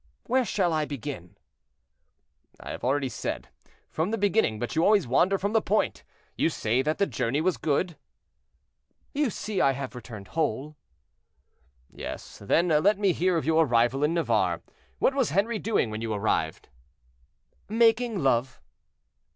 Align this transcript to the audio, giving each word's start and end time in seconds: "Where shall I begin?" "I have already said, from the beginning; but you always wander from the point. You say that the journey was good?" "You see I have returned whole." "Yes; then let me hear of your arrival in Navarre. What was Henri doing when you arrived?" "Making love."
"Where 0.23 0.45
shall 0.45 0.73
I 0.73 0.85
begin?" 0.85 1.37
"I 2.59 2.71
have 2.71 2.83
already 2.83 3.07
said, 3.07 3.49
from 3.87 4.09
the 4.09 4.17
beginning; 4.17 4.57
but 4.57 4.75
you 4.75 4.83
always 4.83 5.05
wander 5.05 5.37
from 5.37 5.53
the 5.53 5.61
point. 5.61 6.03
You 6.35 6.49
say 6.49 6.81
that 6.81 6.97
the 6.97 7.05
journey 7.05 7.39
was 7.39 7.57
good?" 7.57 7.97
"You 9.13 9.29
see 9.29 9.61
I 9.61 9.73
have 9.73 9.93
returned 9.93 10.29
whole." 10.29 10.75
"Yes; 11.91 12.39
then 12.39 12.69
let 12.69 12.97
me 12.97 13.13
hear 13.13 13.37
of 13.37 13.45
your 13.45 13.67
arrival 13.67 14.03
in 14.03 14.15
Navarre. 14.15 14.63
What 14.97 15.13
was 15.13 15.29
Henri 15.29 15.59
doing 15.59 15.91
when 15.91 16.01
you 16.01 16.11
arrived?" 16.15 16.69
"Making 17.69 18.23
love." 18.23 18.59